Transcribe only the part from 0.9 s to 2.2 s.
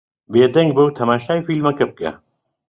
تەماشای فیلمەکە بکە.